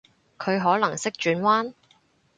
[0.39, 1.73] 佢可能識轉彎？